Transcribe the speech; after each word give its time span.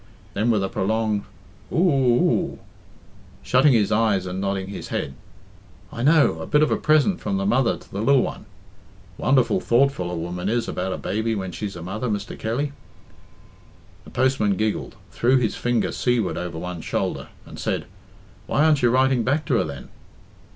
Then 0.33 0.49
with 0.49 0.63
a 0.63 0.67
prolonged 0.67 1.25
"O 1.71 1.77
o!" 1.77 2.59
shutting 3.43 3.73
his 3.73 3.91
eyes 3.91 4.25
and 4.25 4.41
nodding 4.41 4.69
his 4.69 4.87
head, 4.87 5.13
"I 5.93 6.01
know 6.01 6.39
a 6.41 6.47
bit 6.47 6.63
of 6.63 6.71
a 6.71 6.75
present 6.75 7.19
from 7.19 7.37
the 7.37 7.45
mother 7.45 7.77
to 7.77 7.91
the 7.91 8.01
lil 8.01 8.21
one. 8.23 8.47
Wonderful 9.19 9.59
thoughtful 9.61 10.09
a 10.09 10.15
woman 10.17 10.49
is 10.49 10.67
about 10.67 10.91
a 10.91 10.97
baby 10.97 11.35
when 11.35 11.51
she's 11.51 11.75
a 11.75 11.83
mother, 11.83 12.09
Mr. 12.09 12.35
Kelly." 12.35 12.73
The 14.03 14.09
postman 14.09 14.55
giggled, 14.55 14.95
threw 15.11 15.37
his 15.37 15.55
finger 15.55 15.91
seaward 15.91 16.35
over 16.35 16.57
one 16.57 16.81
shoulder, 16.81 17.27
and 17.45 17.59
said, 17.59 17.85
"Why 18.47 18.63
aren't 18.65 18.81
you 18.81 18.89
writing 18.89 19.21
back 19.21 19.45
to 19.45 19.57
her, 19.57 19.63
then?" 19.63 19.89